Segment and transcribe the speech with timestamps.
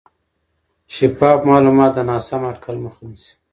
[0.95, 3.31] شفاف معلومات د ناسم اټکل مخه نیسي.